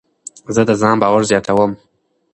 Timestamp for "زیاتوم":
1.31-1.71